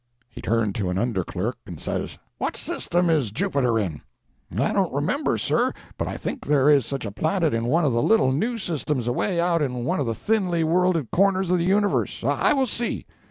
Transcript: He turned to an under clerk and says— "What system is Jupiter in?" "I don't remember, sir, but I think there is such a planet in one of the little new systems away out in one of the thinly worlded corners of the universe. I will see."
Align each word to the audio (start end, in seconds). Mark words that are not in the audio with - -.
He 0.31 0.41
turned 0.41 0.73
to 0.73 0.89
an 0.89 0.97
under 0.97 1.23
clerk 1.23 1.57
and 1.67 1.79
says— 1.79 2.17
"What 2.39 2.57
system 2.57 3.07
is 3.07 3.29
Jupiter 3.29 3.77
in?" 3.77 4.01
"I 4.57 4.73
don't 4.73 4.91
remember, 4.91 5.37
sir, 5.37 5.73
but 5.95 6.07
I 6.07 6.17
think 6.17 6.43
there 6.43 6.71
is 6.71 6.87
such 6.87 7.05
a 7.05 7.11
planet 7.11 7.53
in 7.53 7.65
one 7.65 7.85
of 7.85 7.93
the 7.93 8.01
little 8.01 8.31
new 8.31 8.57
systems 8.57 9.07
away 9.07 9.39
out 9.39 9.61
in 9.61 9.83
one 9.85 9.99
of 9.99 10.07
the 10.07 10.15
thinly 10.15 10.63
worlded 10.63 11.11
corners 11.11 11.51
of 11.51 11.59
the 11.59 11.65
universe. 11.65 12.23
I 12.23 12.51
will 12.51 12.65
see." 12.65 13.05